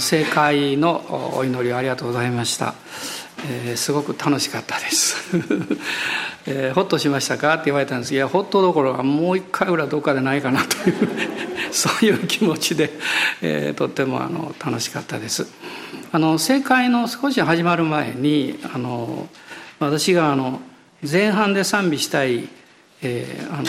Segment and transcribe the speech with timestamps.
[0.00, 2.74] 正解のお祈りをありがとうございました、
[3.48, 5.16] えー、すごく楽しかったです。
[6.46, 8.14] えー、ほっとしましたかって言われたんです。
[8.14, 11.08] いやほっとどころかもう一回ぐらいどっかでないかなという
[11.70, 12.90] そういう気持ちで、
[13.42, 15.46] えー、とってもあの楽しかったです。
[16.10, 19.28] あの正解の少し始まる前にあの
[19.78, 20.60] 私があの
[21.08, 22.48] 前半で賛美したい、
[23.02, 23.64] えー、あの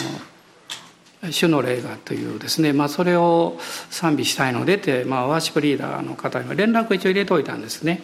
[1.30, 3.58] 主の霊がというですね、まあ、それを
[3.90, 8.02] 賛美したいのでって、まあ、ワーシップリーダーの方に連絡一応入れておいたんですね。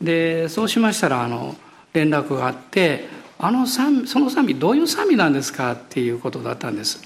[0.00, 1.54] でそうしましたらあの
[1.92, 7.02] 連絡があってあの賛その賛美どういう賛美なんですかっていうことだったんです。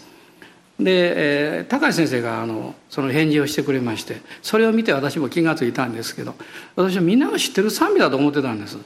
[0.79, 6.35] で、えー、高橋先生があのその返事をしてくれましてそれを見て私も気が付いたんですけど
[6.75, 8.79] 私はみんなが知ってる賛美だと思ってたんです。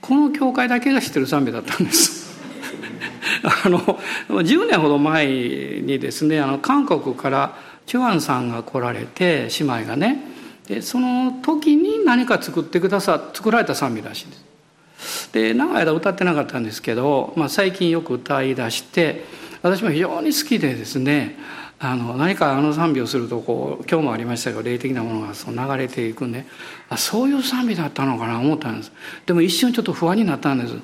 [0.00, 2.25] この教会だけが知ってる賛美だったんです。
[3.42, 3.78] あの
[4.28, 10.36] 10年ほど前にですねあの韓国からチュアンさんが来られて姉妹がね。
[10.66, 14.36] でその時に何か作ってくださ作られた賛美らしいんで
[14.98, 15.32] す。
[15.32, 19.24] で長い間歌ってなかったんですけど、まあ、最近よく歌い出して
[19.62, 21.36] 私も非常に好きでですね
[21.78, 26.46] あの何かあの賛美をするとこう今日もありましたけど霊的なものがその流れていくんで
[26.88, 28.92] あそういう賛美だったのかな思ったんです。
[29.26, 30.74] でも一瞬ちょっと不安になったんです。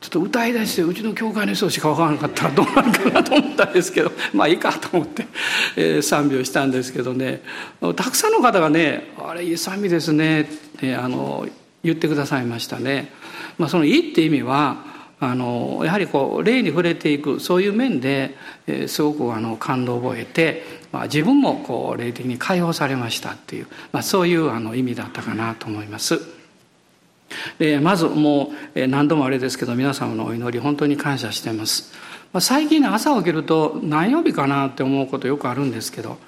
[0.00, 5.26] ちょっと歌い出してうちの教会の人しか分からなかったらどうなるかなと思ったんですけど まあいいかと思って、
[5.76, 7.42] えー、賛美をしたんですけどね。
[7.94, 10.40] たくさんの方がね「あれいい賛美ですね」
[10.78, 11.46] ってあの
[11.84, 13.12] 言ってくださいましたね。
[13.58, 14.78] まあ、その「いい」って意味は
[15.22, 18.34] あのやはりこう霊に触れていくそういう面で、
[18.66, 26.20] え、すごくあの感動を覚えて、まあ、自分もこう霊的に解放されましたっていう、まあ、そういうあの意味だったかなと思います。
[27.58, 31.92] でまずもう何度もあれですけど皆様のお祈り本当に感謝してます。
[32.32, 36.18] まあ、最近ね朝起きると何曜日かなって思うことよくあるんですけど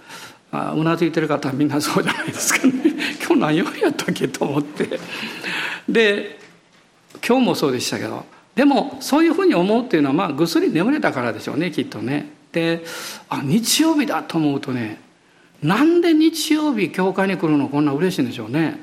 [0.51, 2.75] あうなずいてる方はみんなそうじゃないですかね
[3.25, 4.99] 今日何曜日やったっけと思って
[5.89, 6.39] で
[7.27, 12.31] 今日もそうでしたけどでもそういうふうに思うっていうのはまあぐっすり眠れたからでしょうねきっとね。
[12.53, 12.85] で
[13.31, 15.01] あ日曜日だと思うとね
[15.63, 18.79] なんで日曜日教会に来るのこんな嬉しいんでしょうね。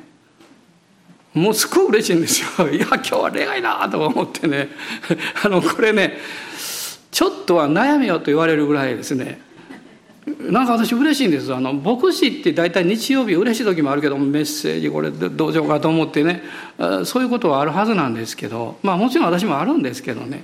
[1.33, 2.67] もうすごい嬉しいんですよ。
[2.71, 4.69] いや今日は恋愛だと思ってね
[5.43, 6.17] あのこれね
[7.11, 9.41] ちょっとは悩みよと言われるぐらいですね
[10.39, 11.53] なんか私嬉しいんです。
[11.53, 16.43] あの牧師って大体日曜日嬉しい時もあるけどメッセージこれどうしようかと思ってね。
[17.05, 20.43] そういうことはあるはずなんですけどまあもちろん私もあるんですけどね、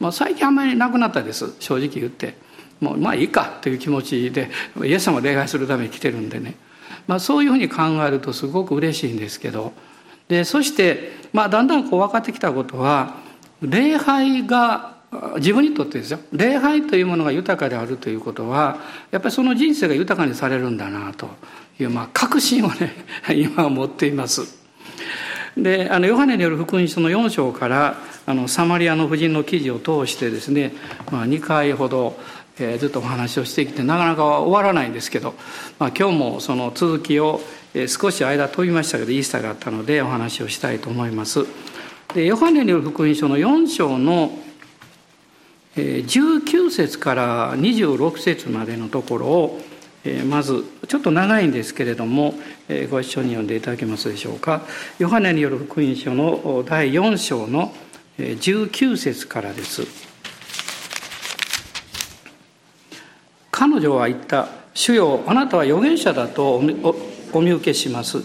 [0.00, 2.34] まあ、最近あんまりなくなったです正直言って。
[2.80, 4.50] もうまあいいかという気持ちで
[4.82, 6.56] イエス様を礼拝するために来てるんでね、
[7.06, 9.72] まあ、そういうふうに考えるとすごく嬉しいんですけど。
[10.28, 13.16] でそして、まあ、だんだんこう分かってきたことは
[13.60, 14.96] 礼拝が
[15.36, 18.78] 自分にとってですよ礼拝というものが豊かであるということは
[19.10, 21.28] やっぱりその人生が豊かにされるんだなと
[21.78, 22.92] いう、まあ、確信をね
[23.34, 24.62] 今は持っています。
[25.54, 30.72] であのヨハネによる福音書の4章からあのサマリアの婦人の記事を通してですね、
[31.10, 32.18] まあ、2回ほど、
[32.58, 35.34] えー、ずっとお話をしてきてなかなか終わらないんですけど、
[35.78, 37.42] まあ、今日もその続きを、
[37.74, 41.44] えー、少し間飛びましたけどイースターがあったのでお話をしたいと思います。
[42.14, 44.32] でヨハネによる福音書の4章の
[45.76, 49.60] 19節から26節までのところを
[50.28, 52.34] まずちょっと長いんですけれども
[52.90, 54.62] ご一緒に読んでいただけますでしょうか。
[54.98, 57.72] ヨハネによる福音書の第4章の
[58.18, 59.86] 19節からです。
[63.50, 66.56] 彼女は言った「主よあなたは預言者だと
[67.32, 68.22] お見受けします」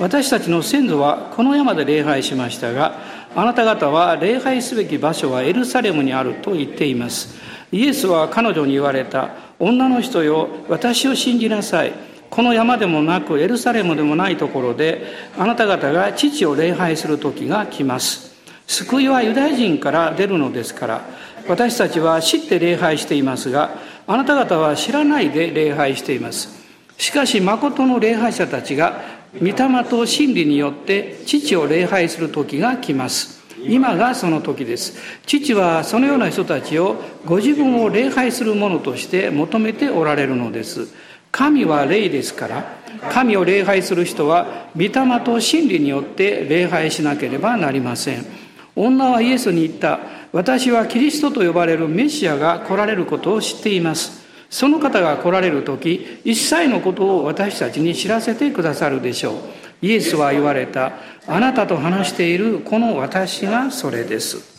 [0.00, 2.98] 私たちの先祖はこの山で礼拝しましたが
[3.34, 7.38] あなた方は礼拝すべき場所はエルサレムにあると言っています。
[7.70, 9.30] イエスは彼女に言われた。
[9.58, 11.92] 女の人よ私を信じなさい。
[12.30, 15.04] この山でもなくエルサレムでもないところで
[15.36, 18.30] あなた方が父を礼拝する時が来ます。
[18.66, 21.04] 救いはユダヤ人から出るのですから
[21.48, 23.70] 私たちは知って礼拝していますが
[24.06, 26.60] あなた方は知らないで礼拝しています。
[26.96, 29.54] しかし誠の礼拝者たちが御霊
[29.84, 33.40] と真理によって父を礼拝する時が来ます。
[33.62, 34.98] 今がその時です。
[35.26, 40.88] 父はそのような人たちをご自分を礼拝するものとして求めておられるのです。
[41.30, 42.64] 神は霊ですから
[43.12, 44.90] 神を礼拝する人は御霊
[45.24, 48.26] と真理によって礼拝しなければなりません。
[48.74, 50.00] 女はイエスに言った。
[50.32, 54.19] 私はキリストと呼ばれるメシアが来られることを知っています。
[54.50, 59.36] その方が来られる時一切のことを私たちに知らせてくださるでしょう。
[59.82, 60.92] イエスは言われた
[61.26, 64.50] あなたと話しているこの私がそれです。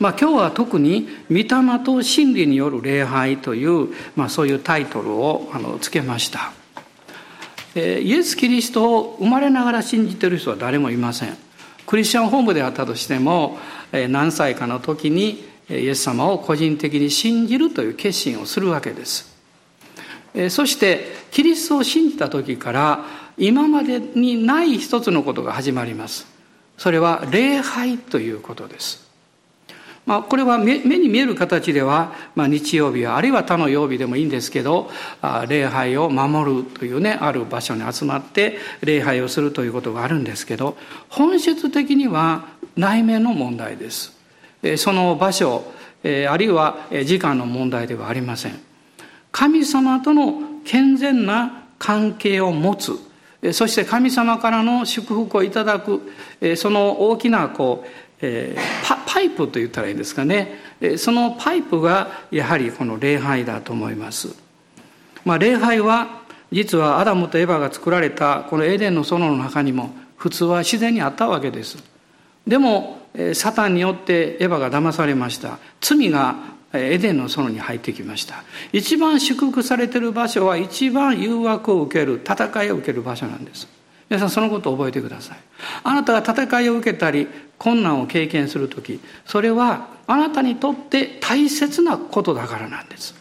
[0.00, 1.46] まあ、今日は特に「御霊
[1.84, 6.52] と真理による礼拝」という、まあ、そういうタイトルをあのつけました。
[7.76, 11.36] えイエス・キリストを生まれながら信じてる人は誰もいません。
[11.86, 13.58] クリスチャンホームであったとしても
[13.92, 19.30] え何歳かの時にイエス様を個人的に信じるという決心をするわけです。
[20.48, 23.04] そしてキリストを信じた時から
[23.36, 26.26] 今までにない一つのことが始まります。
[26.76, 29.10] それは礼拝ということです。
[30.06, 34.90] まあ、これは目に見える形では、まあ、日曜日あるいは他の曜日でもいいんですけど
[35.46, 40.76] 礼拝を守るというねある場所に集まって礼拝をするということがあるんですけど
[41.10, 44.19] 本質的には内面の問題です。
[44.76, 45.64] その場所
[46.02, 48.58] あるいは時間の問題ではありません。
[49.32, 50.34] 神様との
[50.64, 52.98] 健全な関係を持つ
[53.52, 56.00] そして神様からの祝福をいただく
[56.56, 57.88] その大きなこう
[58.22, 60.58] えー、パイプと言ったらいいんですかね。
[60.98, 64.34] そのパイプがやはりこの礼拝だと思います、
[65.26, 71.76] まあ、礼拝は実はアダムとエヴァが作られたこのエデンの園の中にも普通は自然にあったわけです。
[72.46, 72.99] でも
[73.34, 75.58] サタンによってエヴァが騙されました。
[75.80, 76.36] 罪が
[76.72, 78.44] エデンの園に入ってきました。
[78.72, 83.68] 一番祝福されている場所は一番誘惑を受ける戦いを受ける場所なんです。
[84.08, 85.38] 皆さんそのことを覚えてください。
[85.82, 87.28] あなたが戦いを受けたり
[87.58, 93.14] 困難を経験する時それはあなたにとって大切なことだからなんです。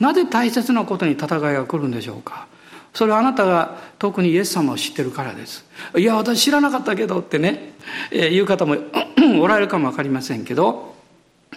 [0.00, 2.46] なぜ大切なことに戦いが来るんでしょうか。
[2.96, 5.66] それはあなたが特にイエス様を知ってるからです。
[5.98, 7.74] いや私知らなかったけどってね、
[8.10, 8.76] えー、言う方も
[9.38, 10.94] おられるかも分かりませんけど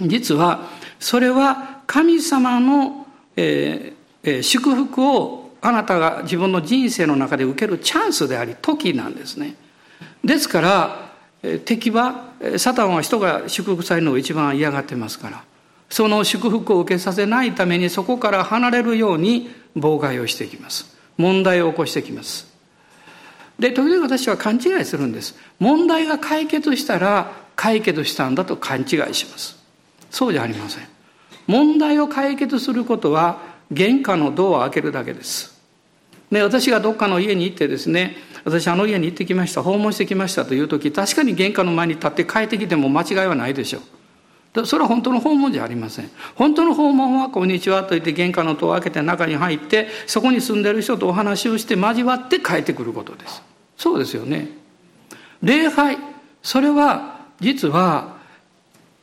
[0.01, 0.67] 実は
[0.99, 3.07] それは神様の、
[3.37, 9.55] えー、祝福をあなたが自分の人生の中で受けるチャンスであり時なんですね。
[10.25, 11.13] ですから
[11.63, 15.43] 敵はサタンは人が祝福されるのを一番嫌がってますから
[15.89, 20.98] その祝福を受けさせないためにそこから離れるように妨害をしていきます。
[21.19, 22.47] 問題を起こしてきます
[23.59, 29.55] で時々私は勘違いするんです問題が解決したら解決したんだと勘違いします
[30.09, 30.87] そうじゃありません
[31.49, 35.59] 問題を解決することは玄関のドアを開けるだけです。
[36.31, 43.81] で、私がどっかの家に行ってですね、私あの家に行ってきました、訪問してきましたという時、確かに玄関の前に立って帰ってきても間違いはないでしょう。
[44.65, 46.09] それは本当の訪問じゃありません。
[46.35, 53.43] 本当の訪問は、こんにちはと言って玄関の戸を開けて中に入って、そこに住んでる人とお話をして交わって帰ってくることです。
[53.77, 54.49] そうですよね。
[55.43, 55.97] 礼拝、
[56.41, 58.17] それは実は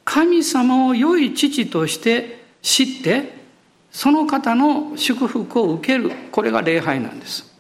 [0.05, 3.37] 神様を良い父として知って
[3.91, 7.53] その方の祝福を受けるこれが礼拝なんです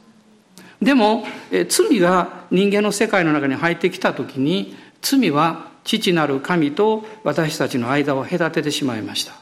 [0.80, 1.24] でも
[1.68, 9.32] 罪が人間の世界の中に入ってきた時に罪は父なる神と私たちの間を隔ててしまいました。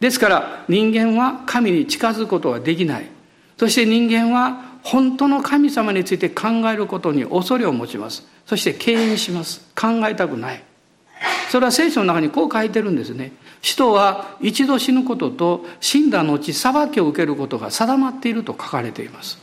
[0.00, 3.06] ですから人間は神に近づくことはできない。
[3.56, 8.26] そして人間は本当の神様について考えることに恐れを持ちます。
[8.46, 9.60] そして敬遠します。
[9.80, 10.62] 考えたくない。
[11.50, 13.32] それは聖書の中にこう書いてるんですね。
[13.60, 19.38] 人は一度死ぬことと死んだ後裁きを受けることが定まっていると書かれています。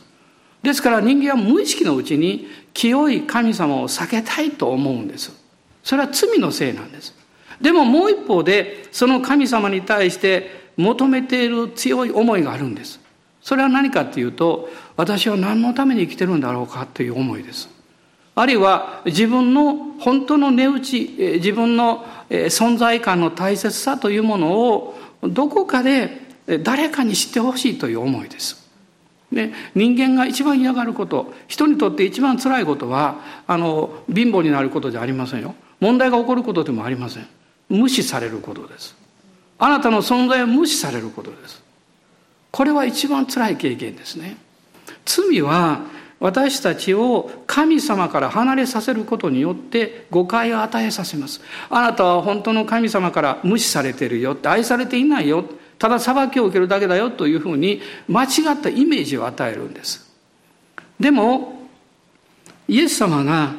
[0.62, 5.47] ですから人間は無意識のうちに清い神様を避けたいと思うんです。
[5.82, 7.14] それは罪のせいなんです。
[7.60, 13.00] でももう一方でその神様に対して求めている強い思いがあるんです。
[13.42, 17.68] それは何かっていうと私は何のために生きてるんだろうかという思いです。
[18.34, 26.28] あるいは自分の本当の値打ち自分の存在感の大切さというものをどこかで
[26.62, 28.68] 誰かに知ってほしいという思いです。
[29.32, 35.54] で人間が一番嫌がること人にとって一番辛いことはあの貧乏になることじゃありませんよ。
[35.80, 37.26] 問題が起こることでもありません
[37.68, 38.96] 無視されることです
[39.58, 41.62] あなたの存在を無視されることです
[42.50, 44.36] これは一番辛い経験ですね
[45.04, 45.82] 罪は
[46.20, 51.40] 私たちを神様から離れさせることによって誤解を与えさせます。
[51.70, 55.44] あなたは本当の神様から無視されているよって愛されていないよ。
[55.78, 60.12] ただ裁きを受けるだけだよというふうに間違ったイメージを与えるんです。
[60.98, 61.68] でも、
[62.66, 63.54] イエス様が、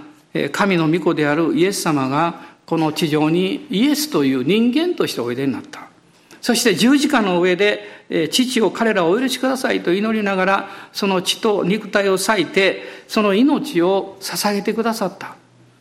[0.51, 5.87] 神の御子であるイエス様がこの地上にイエスという人間としておいでになった。
[6.41, 15.35] そして十字架の上で父を彼らをお許しくださいと祈りながらその血と肉体を裂いてその命を捧げてくださった。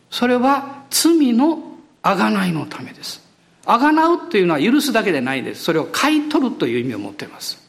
[0.09, 1.59] それは罪の
[2.01, 3.21] 贖いのためです。
[3.65, 5.63] 贖うというのは許すだけでないです。
[5.63, 7.61] それを買い取るという意味を持っています。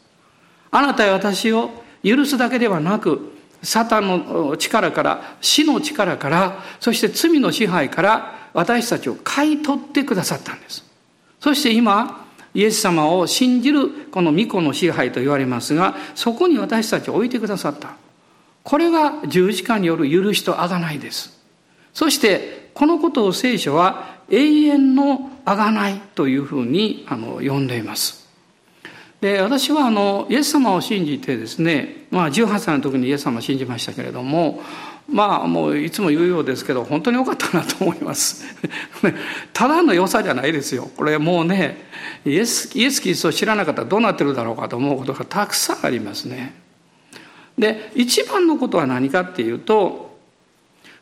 [0.71, 1.71] あなたや私を
[2.03, 3.33] 許すだけではなく
[3.63, 10.85] サタンの力から死の力からそして罪の支配から私たちを買い取ってくださったんです
[11.41, 17.97] そして今イエス様を信じるこの御子の支配と言われますがそこに私たちを置いてくださった
[18.63, 21.39] これが十字架による許しと贖いです。
[21.93, 28.20] そしてこのことを聖書は永遠の贖いというふうにあの呼んでいます。
[29.21, 34.63] で私はあのイエス様を信じてですね、まあ、18歳の時にイエス様を信じましたけれども
[35.13, 38.45] まあもういつも言うようですけど本当に良かったなと思います。
[39.53, 40.89] ただの良さじゃないですよ。
[40.97, 41.85] これもうね
[42.25, 46.55] イエスイエス・キリストを知らなかったらどうなってるだろうかと思うことがたくさんありますね。
[47.59, 50.17] で一番のことは何かっていうと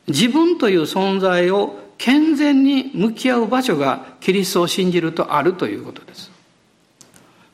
[0.06, 6.37] 自分という存在を健全に向き合う場所がキリストを信じるとあるということです。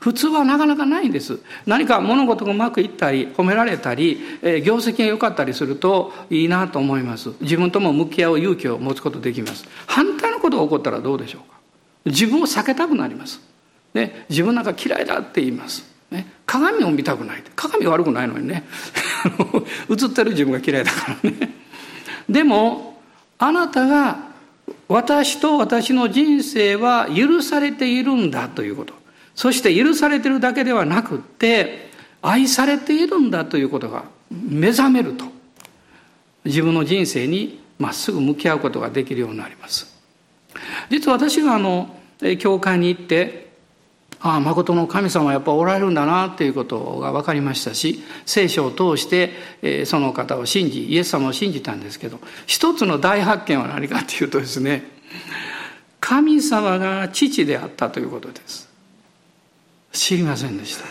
[0.04, 1.38] 普通はなかなかないんです。
[1.64, 7.30] 何か物事がうまくいったり、褒められたり、え業績が良かったりするといいなと思います。
[7.40, 9.66] 自分とも向き合う勇気を持つことできます。
[9.87, 11.56] 反対のことが起こったらどうでしょうか。
[12.04, 13.40] 自分を避けたくなります。
[13.94, 15.90] ね、自分なんか嫌いだって言います。
[16.11, 17.42] ね、鏡を見たくない。
[17.56, 18.64] 鏡悪くないのにね。
[19.88, 21.50] 映ってる自分が嫌いだからね。
[22.28, 23.00] でも、
[23.38, 24.18] あなたが
[24.87, 29.02] 私と私の人生は許されているんだということ。
[29.34, 31.90] そして許されているだけではなくって
[32.22, 35.26] 愛されているんだということが目覚めると。
[36.44, 39.94] 自分の人生にまっすぐ向き合うことができるようになります。
[40.90, 41.96] 実は私があの
[42.38, 43.44] 教会に行って
[44.20, 54.84] ああ誠の神様はやっぱおられるんだなっていうことが分かりましたし聖書を通してその方を信じイエス様を信じたんですけど一つの大発見は何かっていうとですね
[56.00, 58.63] 神様が父であったということです。
[59.94, 60.84] 知りませんでした。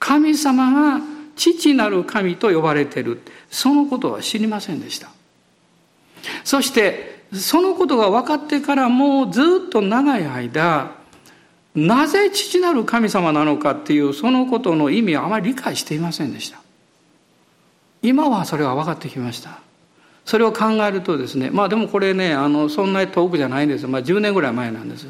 [0.00, 1.00] 神様が
[1.36, 3.20] 父なる神と呼ばれている。
[3.50, 5.08] そのことは知りませんでした。
[6.42, 10.92] そしてそのことが分かってからもうずっと長い間
[11.74, 16.60] なぜ父なる神様なのかっていうそのことの意味をあまり理解していませんでした。
[18.02, 19.60] 今はそれは分かってきました。
[20.24, 23.86] それを考えるとですねまあでもこれねあのそんなに遠くじゃないんです。
[23.86, 25.08] まあ10年ぐらい前なんです。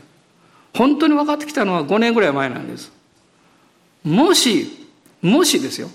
[0.75, 2.93] 本当に分かってきたのは5年ぐらい前なんです。
[4.05, 4.87] もし、
[5.23, 5.89] もしですよ。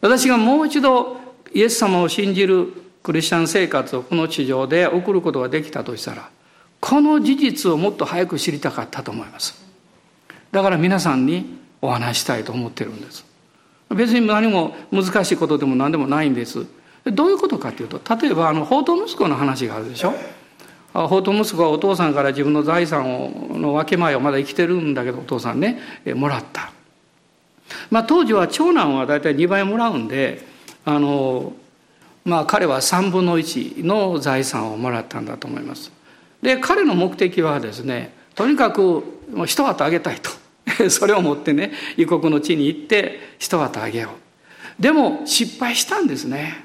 [0.00, 1.16] 私がもう一度
[1.54, 6.30] イエス様を信じるクリスチャン生活をこの地上で送ることができたとしたら、
[6.80, 9.64] この事実をもっと早く知りたかったと思います。
[10.50, 13.24] だから皆さんにお話したいと思ってるんです。
[13.94, 16.66] 別に何も難しいことでも何でもないんです。
[17.04, 20.12] どういうことかというと、例えばあの、宝刀息子の話があるでしょ。
[20.92, 25.78] 宝刀息子はお父さんから自分の財産をの分け前をまだ生きてるんだけどお父さんね
[26.14, 26.72] もらった
[27.90, 30.46] まあ、当時は長男は大体2倍もらうんで
[30.84, 31.52] あの、
[32.24, 35.92] まあ、彼は3分の1の財産をもらったんだと思います。
[36.42, 39.02] で彼の目的はですねとにかく
[39.46, 40.30] 一旗あげたいと。
[40.90, 44.10] それを持ってね異国の地に行って一旗あげよ
[44.78, 44.82] う。
[44.82, 46.64] でも失敗したんですね。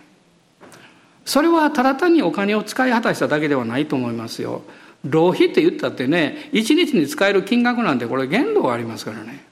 [1.25, 4.61] それはただ単にお金を使い果たしただけではないと思いますよ。
[5.03, 9.43] 浪費って言ったってね一日に使える金額なんてこれ限度がありますからね。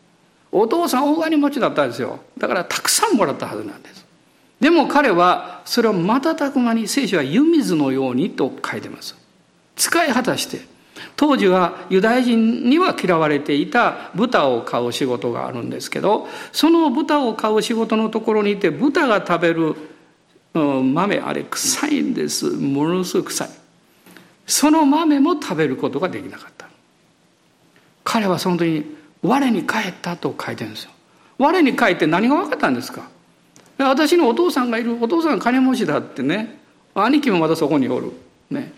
[0.51, 2.19] お父さん大金持ちだったんですよ。
[2.37, 4.05] だからたくさんもらったはずなんです。
[4.59, 9.15] でも彼はそれを瞬く間に聖書は湯水のようにと書いてます。
[9.75, 10.61] 使い果たして
[11.15, 19.75] 当時はユダヤ人には嫌われていた豚を飼う仕事があるんですけどその豚を飼う仕事のところにいて豚が食べる
[20.53, 22.45] 豆あれ臭いんです。
[22.49, 23.49] ものすごく臭い。
[24.45, 26.67] その豆も食べることができなかった。
[28.03, 30.91] 彼はその時に我に返ったと書いてるんですよ。
[31.37, 33.09] 我に返って何が分かったんですか？
[33.77, 36.59] 私のお父さんがいるお父さん金持ちだってね。
[36.93, 38.11] 兄貴もまたそこにおる。
[38.49, 38.73] ね。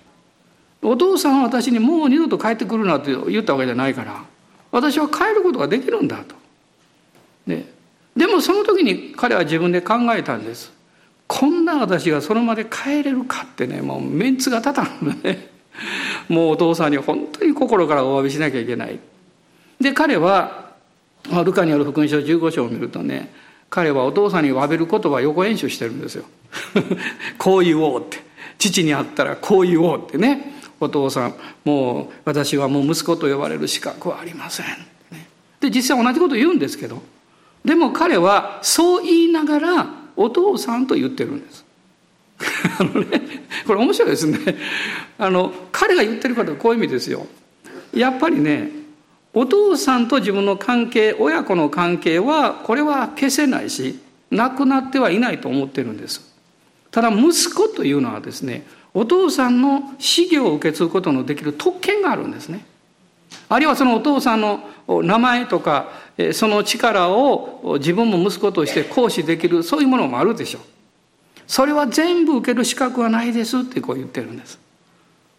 [0.81, 4.25] お父さんは私にもう二度と帰ってくるなって言ったわけじゃないから
[4.71, 6.35] 私は帰ることができるんだと、
[7.47, 7.65] ね、
[8.17, 10.73] でもその時に彼は自分で考えたんです。
[11.25, 15.49] こんな私がその場で帰れるかってねもうメンツが立たんのね。
[16.27, 18.99] もうお父さんに本当に心からお詫びしなきゃいけない。
[19.79, 20.71] で彼は
[21.45, 23.33] ルカによる福音書15章を見るとね
[23.69, 26.25] 彼はお父さんに詫びる言葉を横演習してるんですよ。
[27.39, 28.21] こう言おうって。
[28.59, 30.53] 父に会ったらこう言おうってね。
[30.83, 34.65] お父さんもう私はもう息子と呼ばれる資格はありません、
[35.59, 37.01] で実際同じこと言うんですけど
[37.63, 41.65] でも彼はそう言いながらお父さんと言ってるんです。
[42.79, 43.21] あのね
[43.65, 44.37] これ面白いですね。
[45.17, 47.25] あの彼が言ってることはこういう意味ですよ。
[47.93, 48.69] やっぱりね
[49.33, 53.99] お父さんと自分の関係親子の関係はこれは消せないし
[54.29, 56.33] なくなってはいないと思ってるんです。
[56.91, 62.65] ただ息子というのはですねお父さんの事業を受け継ぐことのできる特権があるんですね。
[63.49, 65.89] あるいはそのお父さんの名前とか
[66.33, 70.61] その力を自分も息子として行使できるそういうものもあるでしょう。
[71.47, 74.59] それは全部受ける資格はないですってこう言ってるんです。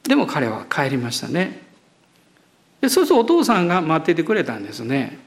[0.02, 1.62] でも彼は帰りましたね。
[2.84, 5.18] でそうするとお父さんが待っていてくれたんですね。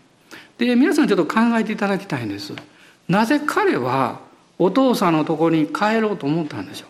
[0.59, 2.53] で皆さんちょっと考えていただきたいんです。
[3.07, 4.19] なぜ彼は
[4.59, 6.89] お父さんのところに帰ろうと思ったんでしょう？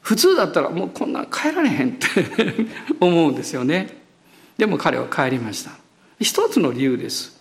[0.00, 2.06] 普通だったらもうこんな帰られへんって
[3.00, 3.98] 思うんですよね。
[4.58, 5.72] でも彼は帰りました。
[6.20, 7.36] 一つの理由です。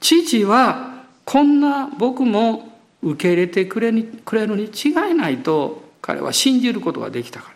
[0.00, 7.53] 父はこんな僕も受け入れてくれにくれるに違いないと彼は信じることができたから。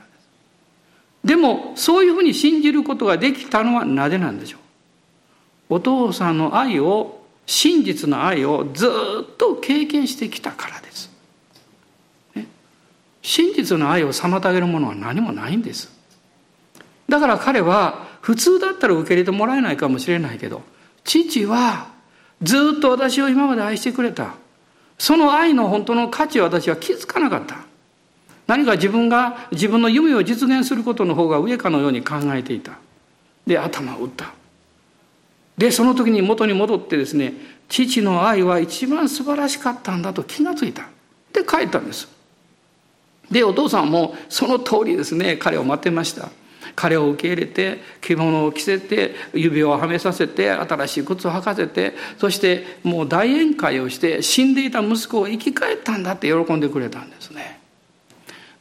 [1.24, 4.58] でもそういうふうに信じることができたのはなぜなんでしょ
[5.70, 5.74] う？
[5.74, 11.10] お父さんの愛を真実の愛をずっと経験してきたからです、
[12.34, 12.46] ね、
[13.22, 15.92] 真実の愛を妨げるものは何もないんです。
[17.08, 20.62] だから彼は普通だったら受け入れてもらえないかもしれないけど
[21.04, 21.88] 父は
[22.42, 24.34] ずっと私を今まで愛してくれた。
[24.98, 27.67] その愛の本当の価値を私は気づかなかった。
[28.48, 32.72] 何か自分が自分の夢を実現することの方が上かのように考えていた。
[33.46, 34.32] で頭を打った。
[35.56, 37.34] でその時に元に戻ってですね
[37.68, 40.88] 父の愛は一番素晴らしかったんだと気がついた。
[41.32, 42.08] で帰ったんです。
[43.30, 46.30] でお父さんもその通りですね彼を待ってました。
[46.74, 57.57] 彼を受け入れて着物を着せて指輪をはめさせて新しい靴を履かせてそしてもう大宴会をして死んでいた息子を生き返ったんだって喜んでくれたんですね。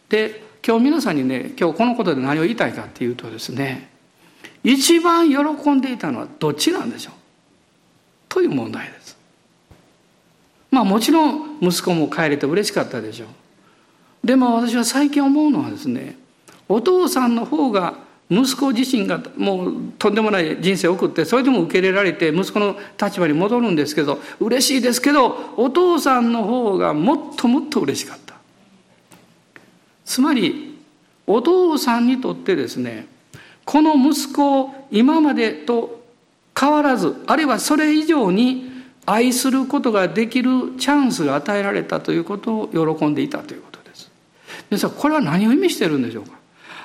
[0.10, 3.90] で今日皆さんにね今日このことで何を言いたいかっていうとですね
[4.64, 7.14] 一番喜んでいたのはどっちなんでしょう？
[8.28, 9.18] という問題です。
[10.72, 14.28] まあもちろん息子も帰れて嬉しかったでしょう。
[14.28, 16.18] でも私は最近思うのはですね
[16.68, 28.27] お父さんの方が息子自身がもうとんでもない人生を送ってそれでも受け入れられて息子の立場に戻るんですけど嬉しいですけどお父さんの方がもっともっと嬉しかった
[30.08, 30.80] つまり
[31.28, 33.06] お父さんにとってですね
[33.66, 36.02] この息子を今までと
[36.58, 38.72] 変わらずあるいはそれ以上に
[39.06, 44.10] 愛することができるチャンスが与えられたということを喜んでいたということです。
[44.70, 46.32] 皆さんこれは何を意味してるんでしょうか？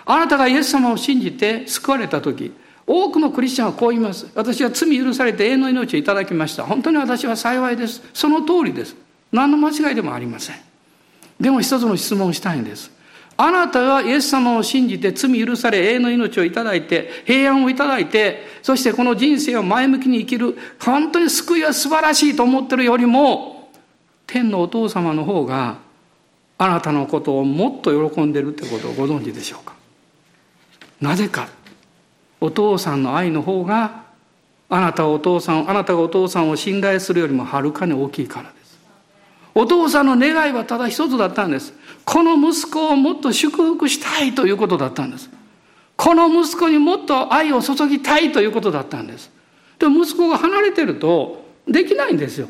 [0.04, 2.52] あなたがイエス様を信じて救われた時
[2.86, 4.26] 多くのクリスチャンはこう言います。
[4.34, 6.64] 私は罪許されて永遠の命をいただきました。
[6.64, 8.02] 本当に私は幸いです。
[8.12, 8.96] その通りです。
[9.30, 10.56] 何の間違いでもありません。
[11.40, 12.90] でも一つの質問をしたいんです。
[13.36, 23.70] あなたがイエス様を信じて罪許され永遠の命をいただいて平安をいただいてそしてこの人生を前向きに生きる本当に救いは素晴らしいと思ってるよりも
[24.26, 25.78] 天のお父様の方が
[26.58, 29.74] あなたのことをもっと喜んでるってことをご存知でしょうか？
[31.00, 31.48] なぜか
[32.40, 34.04] お父さんの愛の方が
[34.68, 38.78] あなたお父さんあなたがお父さんを信頼するよりもはるかに大きいからです。
[39.54, 41.74] お父さんの願いはただ一つだったんです。
[42.04, 45.30] この息子をもっと祝福したいということだったんです。
[45.96, 49.30] この息子にもっと愛を注ぎたいということだったんです。
[49.78, 52.48] でも息子が離れてるとできないんですよ。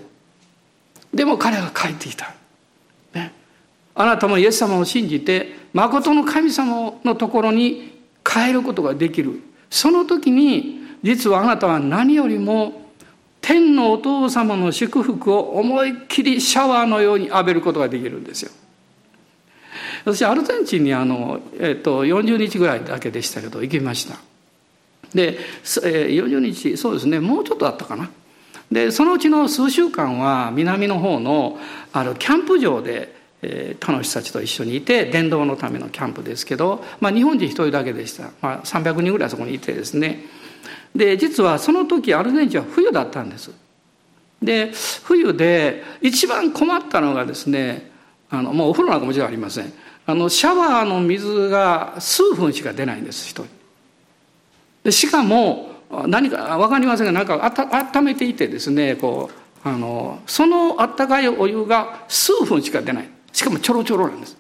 [1.12, 2.33] でも彼が帰ってきた、
[3.12, 3.33] ね、
[3.95, 9.43] あなたもイエス様を信じて誠の神様のところに変えることができる。
[9.69, 12.83] その時に実はあなたは何よりも
[13.41, 18.53] 天のお父様の祝福を思いっきりシャワーのように浴びることができるんですよ。
[20.05, 24.17] 私アルゼンチンにあの、えー、と40日ぐらいだけでしたけど行きました。
[25.15, 28.11] で、えー、40日そうですねもうちょっとあったかな。
[28.71, 31.59] でそのうちの数週間は南の方の
[31.93, 40.25] あるキャンプ場でえー、他の人たちと一緒にいて伝道のためのキャンプですけど、まあ、日本人一人だけでした、まあ、300人ぐらいそこにいてですね
[40.95, 43.51] で実はその時アルゼンチンは冬だったんです
[44.41, 44.73] で
[45.05, 47.91] 冬で一番困ったのがですね
[48.31, 49.73] あのもうお風呂なんかもちろんありません
[50.07, 53.47] あのシャワーの水が数分しか出ないんです一人
[54.85, 55.71] でしかも
[56.07, 57.65] 何か分かりませんがなんかあた
[57.99, 59.31] 温めていてですねこ
[59.65, 63.09] うあのそのあったかいお湯が数分しか出ない。
[63.33, 64.37] しかもちょろちょろなんです。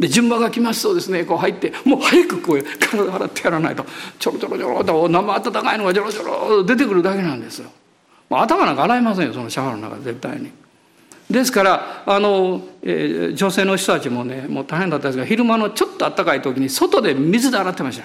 [0.00, 3.86] で順番が来ますとですねこう入ってもう早くこう体洗ってやらないと。
[4.18, 7.70] ちょろちょろちょろと生温かいのがちょろちょろ出てくるだけなんですよ。
[8.30, 10.50] 頭なんか洗いませんよそのシャワーの中絶対に。
[11.30, 18.04] ですからあの、えー、女性の人たちもねもう大変だったんですが昼間のちょっと暖かい時に外で水で洗ってました、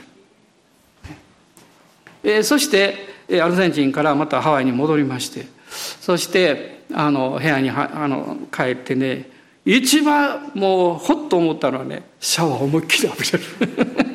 [2.24, 9.30] えー、そしてアルゼンチンからまたハワイに戻りましてそしてあの部屋にはあの帰ってね
[9.64, 14.12] 一番もうほっと思ったのはねシャワー思いっきり浴びれる。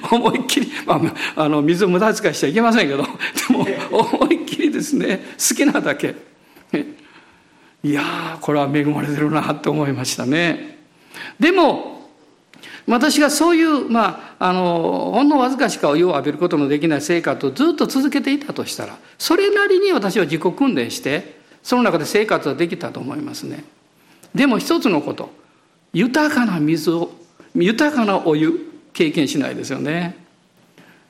[0.10, 1.00] 思いっきり、ま
[1.36, 3.08] あ、あの水無駄遣いしちゃいけませんけどで
[3.50, 6.14] も思いっきりですね好きなだけ。
[7.82, 10.78] いやこれは恵まれてるなって思いましたね。
[11.38, 11.98] でも
[12.86, 23.64] 私がそういうまああのほんのわずかしかお湯を浴びることのできない生活をずっと続けていたとしたらそれなりに私は自己訓練してその中で生活はできたと思いますね。
[24.34, 25.30] でも一つのこと
[25.92, 27.10] 豊かな水を
[27.54, 30.16] 豊かなお湯経験しないですよね。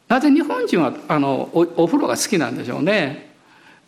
[0.09, 3.28] なぜ日本人はあのお風呂が好きなんでしょうね、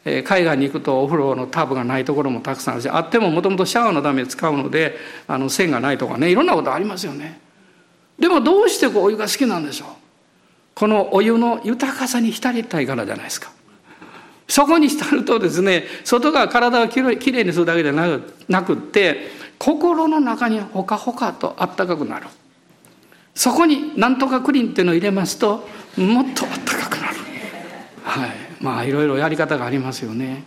[0.05, 7.41] え、海外に行くとお風呂のタブがないところもたくさんあるしあってももともとシャワーのために使うのであの線がないとかねいろんなことありますよね。
[8.19, 9.89] でもどうしてこうお湯が好きなんでしょう？
[10.75, 13.51] このお湯の豊かさに浸りたいからじゃないですか。
[14.49, 22.27] そこに浸るとですね外側体をきれいにするだけでなくって心の中にほかほかとあったかくなる。
[23.35, 27.17] そこになんとかクリンっていうのを入れますともっとあったかくなる。
[28.03, 28.50] はい。
[28.61, 30.45] まあいろいろやり方がありますよね。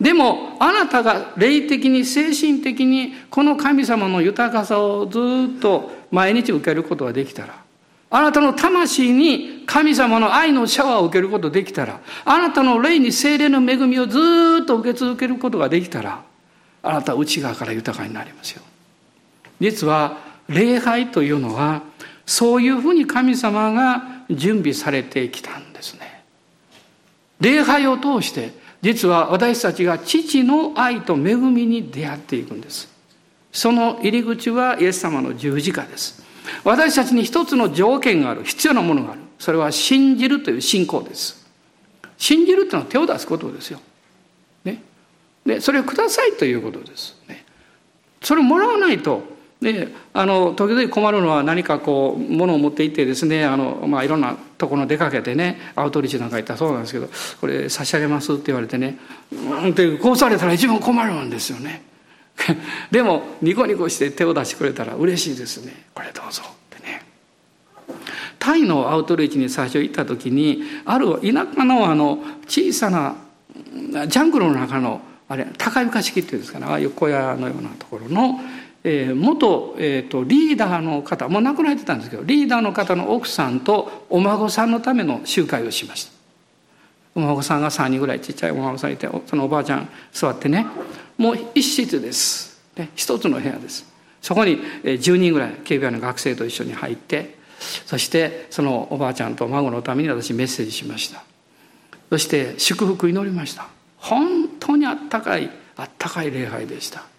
[0.00, 5.18] でもあなたが霊的に精神的にこの神様の豊かさをず
[5.58, 7.62] っと毎日受けることができたら
[8.10, 14.18] あなたの魂に神様の愛のシャワーを受けることができたらあなたの霊に精霊の恵みをず
[14.62, 16.20] っと受け続けることができたら
[16.82, 18.62] あなたは内側から豊かになりますよ。
[19.60, 21.82] 実は礼拝というのは
[22.26, 26.11] そういうふうに神様が準備されてきたんですね。
[27.42, 32.90] 礼拝を通して実は私たちが父の愛と恵みに出会っていくんです。
[33.52, 36.22] その入り口はイエス様の十字架です。
[36.64, 39.20] 私たちに一つの条件がある必要なものがある。
[39.38, 41.42] それは信じるという信仰です。
[42.22, 43.80] 信じるというのは手を出すことですよ、
[44.64, 44.80] ね、
[45.44, 47.44] でそれをくださいということです、ね、
[48.22, 49.24] それをもらわないと
[49.62, 57.08] であの時々困るのは何かこう物を持っていってですねあの、まあ、いろんなところ出かけてねアウトリーチなんか行ったそうなんですけど
[57.40, 58.98] これ差し上げますって言われてね
[59.30, 61.82] うんってこうされたら一番困るんですよね。
[62.90, 65.84] でもニコニコして手を出してくれたら嬉しいですね。
[65.94, 67.04] これどうぞってね。
[68.38, 73.14] タイのアウトリーチに最初行った時にある田舎のあの小さな
[74.08, 78.40] ジャングルの中のあれ高床式っていうんですかねああいう小屋のようなところの
[78.84, 86.12] えー、元、えーと、リーダーの方もう亡くなってたんですけどリーダーの方の奥さんとお孫さんのための集会をしました。
[87.14, 90.66] お孫さんが3人ぐらいちっちゃいお孫さんいてそのおばあちゃん座ってね。
[91.18, 93.86] もう一室です、ね、一つの部屋です。
[94.20, 97.36] そこに10人ぐらい警備員の学生と一緒に入って
[97.86, 101.22] そしてそのおばあちゃんと孫のために私メッセージしました。
[102.10, 103.68] そして祝福祈りました。
[103.98, 107.11] 本当にあったかいあったかい礼拝でした。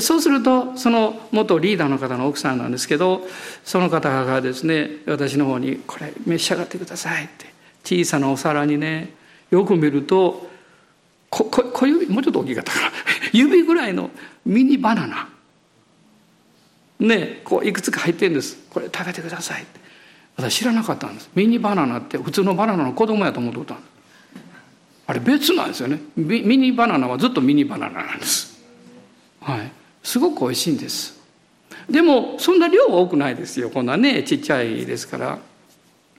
[0.00, 3.26] そうするとその元リーダーの方の奥さんなんですけど
[3.64, 7.46] その方がですね私の方に「これ召し上がってください」って
[7.84, 9.14] 小さなお皿にね
[9.50, 10.50] よく見ると
[11.30, 12.92] 小小指もうちょっと大きかったから
[13.32, 14.10] 指ぐらいの
[14.44, 15.28] ミニバナナ。
[16.98, 18.58] ねこういくつか入ってるんです。
[18.70, 19.80] これ食べてくださいって。
[20.36, 21.30] 私知らなかったんです。
[21.34, 23.76] ミニバナナって普通のバナナの子供やと思ってた
[25.06, 26.00] あれ別なんですよね。
[26.16, 28.55] ミニバナナはずっとミニバナナなんです。
[30.06, 31.18] すごく美味しいんです。
[31.90, 33.70] でもそんな量は多くないですよ。
[33.70, 35.38] こんなねちっちゃいですから。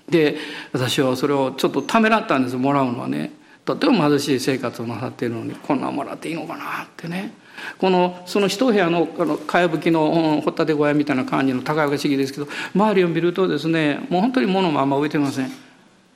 [0.10, 0.36] で
[0.74, 2.58] 私はそれをちょっとためらったんです。
[2.58, 3.32] もらうのはね。
[3.64, 7.32] とても貧しい生活をなさっているのにこんなんもらっていいのかなってね。
[7.78, 15.50] このその一部屋のあのかやぶきの掘ったて小屋みたいな感じの高い不思議ですけど周りを見るとですねもう本当に物もあんま置いてません。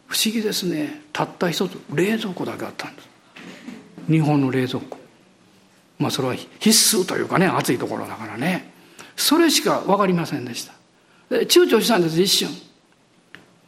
[0.07, 1.03] 不思議ですね。
[1.13, 3.09] たった一つ冷蔵庫だけあったんです。
[4.09, 5.00] 日本の冷蔵庫。
[6.01, 8.71] まあそれは必須というかね暑いところだからね。
[9.15, 10.73] それしか分かりませんでした。
[11.29, 12.49] 躊躇したんです一瞬。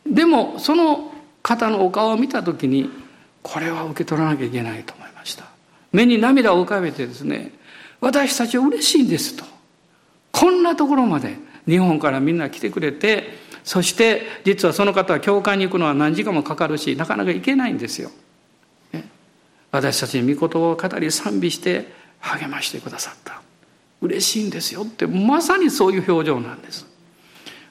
[0.05, 2.89] でもその方のお顔を見た時に
[3.41, 5.45] これは受け取らなきゃいけないと思いました。
[5.91, 7.51] 目に涙を浮かべてですね
[8.01, 9.45] 私たちは嬉しいんですと。
[10.31, 18.09] こんなところまで日本からみんな来てくれてそして実はその方は教会に行くのは何時間もかかるしなかなか行けないんですよ。
[19.71, 23.41] 私たちに御言葉を語り賛美して励ましてくださった。
[24.01, 26.85] 嬉しいんですよってまさにそういう表情なんです。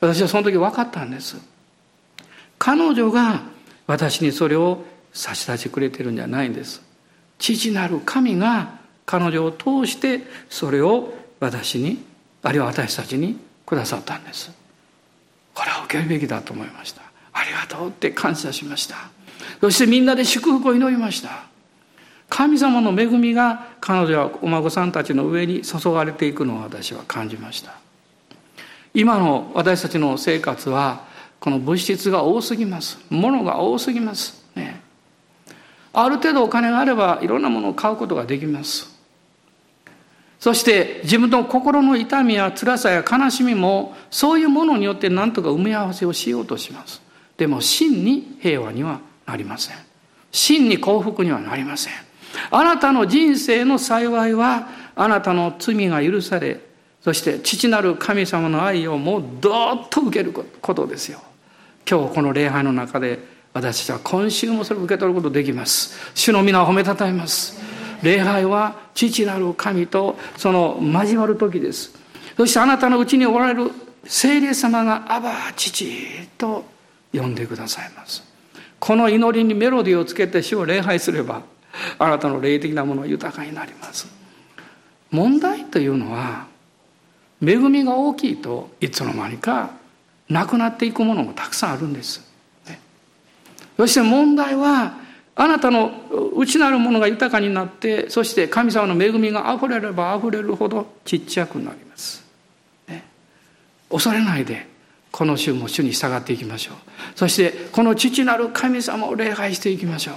[0.00, 1.36] 私はその時分かったんです。
[2.58, 3.42] 彼女が
[3.86, 6.82] 私にそれを差し出してくれてるんじゃないんです。
[7.38, 12.04] 父なる神が彼女を通してそれを私に
[12.42, 14.52] あるいは私たちにくださったんです。
[15.54, 17.02] これは受けるべきだと思いました。
[17.32, 18.96] ありがとうって感謝しました。
[19.60, 21.51] そしてみんなで祝福を祈りました。
[22.32, 27.74] 神様の恵みが彼女はお孫さんたちの上に注がれていくのを私は感じました
[28.94, 31.04] 今の私たちの生活は
[31.40, 34.80] この物質が多すぎます物が多すぎますね
[35.92, 38.90] ある程度お金があればいろんなものを買うことができます
[40.40, 47.00] そして自分の心の痛みや辛さや悲しみもそういうものによって何とか埋め合わせをしようとします。
[47.36, 49.76] でも真に平和にはなりません。
[50.32, 51.92] 真に幸福にはなりません。
[52.50, 56.60] あなたの人生の幸いはあなたの罪が許され
[57.02, 61.20] そして父なる神様の愛をもうどーっと受けることですよ。
[61.88, 63.18] 今日この礼拝の中で
[63.52, 66.12] 私たちは今週もそれを受け取ることできます。
[66.14, 67.60] 主の皆を褒めたたえます。
[68.02, 71.92] 礼拝は父なる神とその交わる時です。
[72.36, 73.72] そしてあなたのうちにおられる
[74.04, 75.90] 聖霊様がアバ父
[76.38, 76.64] と
[77.12, 78.22] 呼んでくださいます。
[78.78, 81.42] この祈りにメロディーをつけて主を礼拝すれば
[81.98, 84.08] あなたの霊的なものは豊かになります。
[85.10, 86.46] 問題というのは
[87.42, 89.70] 恵みが大きいといつの間にか
[90.28, 92.32] なくなっていくものもたくさんあるんです。
[93.76, 94.94] そして問題は
[95.34, 95.90] あなたの
[96.36, 102.22] 内なるものが豊かになってそして神様の恵みがあふれればあふれるほどちっちゃくなります、
[102.86, 103.04] ね、
[103.90, 104.66] 恐れないで
[105.10, 106.74] この週も主に従っていきましょう。
[107.14, 110.14] そしてこの父なる神様を礼拝していきましょう。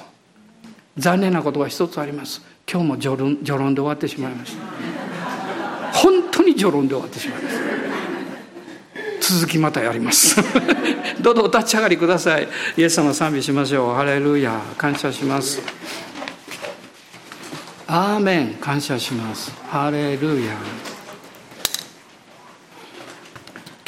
[0.97, 2.41] 残念なことが一つあります。
[2.71, 4.63] 今日も序論序論で終わってしまいました。
[5.99, 7.65] 本当に序論で終わってしまいました
[9.27, 10.35] 続きまたやります。
[11.19, 12.47] どうぞお立ち上がりください。
[12.77, 13.95] イエス様賛美しましょう。
[13.95, 14.61] ハレルヤ。
[14.77, 15.61] 感謝します。
[17.87, 18.53] アーメン。
[18.55, 19.51] 感謝します。
[19.67, 20.53] ハレルヤ。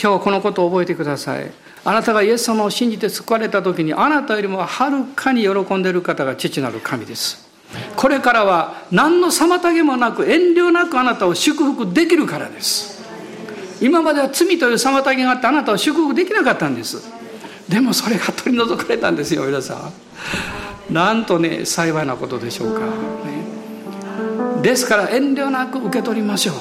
[0.02, 1.52] 今日このことを覚えてください。
[1.88, 7.48] あなたがイエス様を信じて救われた時にあなたよりもはるかに喜んでいる方が父なる神です。
[7.96, 13.02] これからは何の妨げもなく遠慮なくあなたを祝福できるからです。
[13.80, 17.10] 今までは罪という妨げがあってあなたは祝福できなかったんです。
[17.70, 19.76] でもそれが取り除かれたんですよ皆さ
[20.90, 20.94] ん。
[20.94, 26.56] なんとね幸いなことでしょうか、ね、ですから遠慮なく受け取りましょう。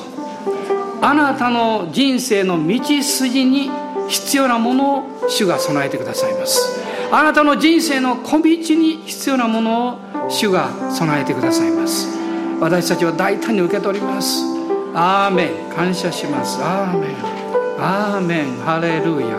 [1.02, 6.80] あなたの人生の道筋に必要なものを主が備えてくださいます。
[7.10, 12.08] あなたの人生の小道に必要なものを主が備えてくださいます。
[12.60, 14.42] 私たちは大胆に受け取ります。
[14.94, 15.74] アーメン。
[15.74, 16.58] 感謝します。
[16.62, 17.10] アーメン。
[17.78, 18.56] アーメン。
[18.64, 19.36] ハレルヤ。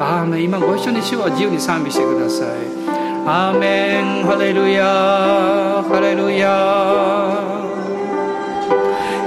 [0.00, 0.44] アーメン。
[0.44, 2.48] 今ご一緒に主を自由に賛美してください。
[3.26, 4.24] アーメン。
[4.24, 4.84] ハレルヤ。
[4.84, 7.43] ハレルヤ。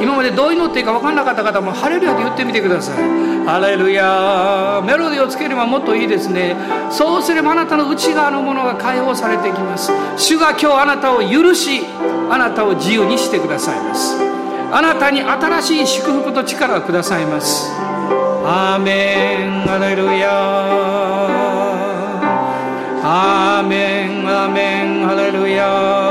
[0.01, 2.97] 今までどう祈っていいか分からなかった方もハレルヤで言ってみてください。
[3.45, 4.81] ハレルヤ。
[4.85, 6.55] メロディーをつければもっといいですね。
[6.91, 9.91] そうすればあなたの内側のものが解放されていきます。
[10.17, 11.81] 主が今日あなたを許し
[12.29, 14.17] あなたを自由にしてくださいます。
[14.71, 17.71] あなたに新しい祝福と力をくださいます。
[18.43, 19.71] アーメン。
[19.71, 20.29] アレルヤ。
[23.03, 24.27] アーメン。
[24.27, 25.09] アーメン。
[25.09, 26.06] アレルヤ。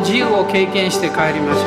[0.00, 1.66] 自由を経験して帰りましょ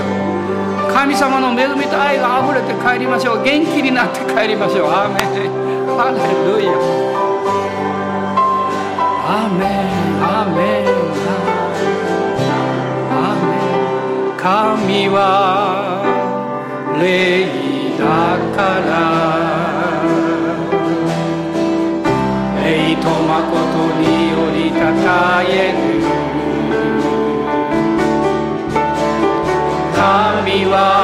[0.89, 0.93] う。
[0.93, 3.43] 神様の恵みと愛があふれて帰りましょう。
[3.43, 4.89] 元気になって帰りましょう。
[4.89, 5.53] アーメン。
[5.97, 6.71] ハレルヤ。
[9.25, 9.67] アーメン。
[10.21, 10.85] アーメン。
[13.09, 13.51] アーメ
[14.33, 14.37] ン。
[14.37, 15.17] 神は
[16.99, 17.03] 霊
[17.97, 18.03] だ
[18.55, 18.91] から。
[22.63, 23.41] 霊と誠
[23.99, 26.02] によりたたえる
[30.53, 31.02] 神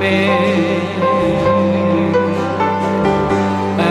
[0.00, 0.30] め。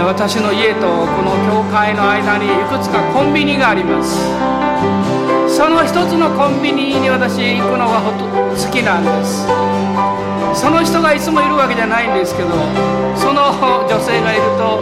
[0.06, 4.18] 私の家とこの教会の間にいくつかコンビニがあります。
[5.48, 9.48] その一つのコンビニに私行くのが好きなんです。
[10.60, 12.50] その人がいつもいるわけじゃないんですけど
[13.16, 14.82] その女性がいると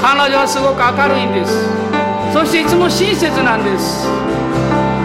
[0.00, 1.66] 彼女はすごく明るいんです。
[2.32, 4.06] そしていつも親切なんです。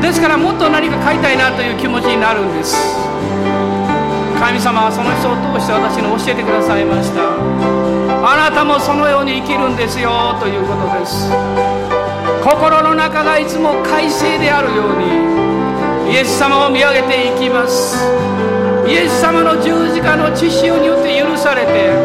[0.01, 2.75] ですからもっと何か買いたいなという気持ちになるんです。
[4.43, 7.23] 神様はその人を通して私に教えてくださいました。
[8.27, 11.31] あなたもそのように生きるんですよということです。
[12.43, 17.95] 心の中がいつも快晴であるようにイエス様を見上げていきます。
[18.83, 21.95] イエス様の十字架の血潮によって許されて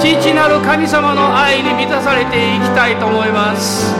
[0.00, 3.94] 父なる神様の愛に満たされていきたいと思います。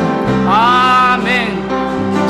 [0.49, 1.61] アーメン。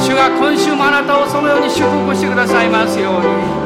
[0.03, 3.62] 主が今週もあなたをそのように祝福してくださいますように。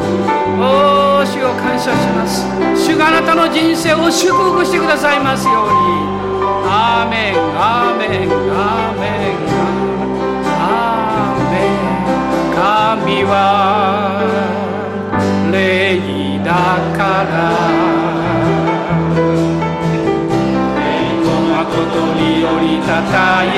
[0.59, 2.47] おー主を感謝します。
[2.75, 5.71] 主があなたの人生を祝福してくださいますように。
[6.69, 9.37] アーメンアーメンアーメン。
[10.57, 11.77] アーメン。
[12.57, 13.35] 神は
[15.53, 16.01] 霊
[16.43, 16.53] だ
[16.97, 17.35] から。
[21.57, 21.69] 誠
[22.15, 23.15] によりたた
[23.45, 23.57] え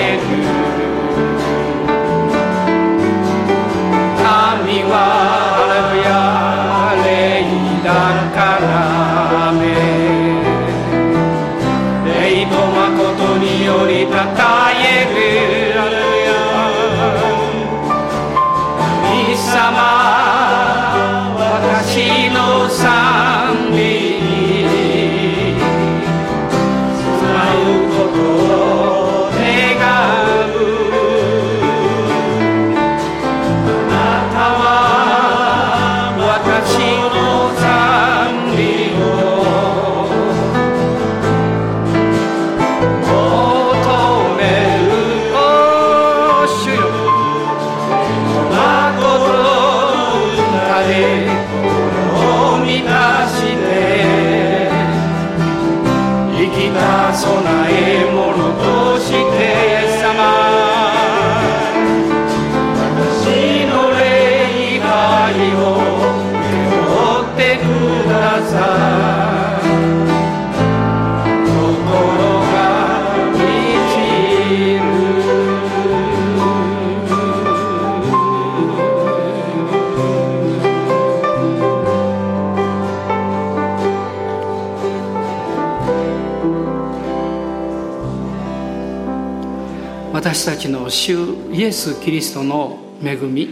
[90.49, 93.51] たちの主イエス・キリストの恵み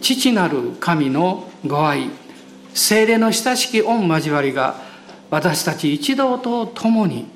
[0.00, 2.10] 父なる神のご愛
[2.74, 4.80] 精霊の親しき御交わりが
[5.30, 7.28] 私たち一同と共に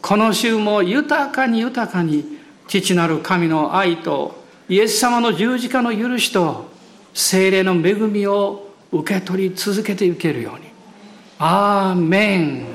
[0.00, 6.70] この週も豊かに豊かに父なる神の愛とイエス様の十字架の許しと
[7.12, 10.70] 精霊の恵みを受け取り続けていけるように。
[11.38, 12.73] アーメン。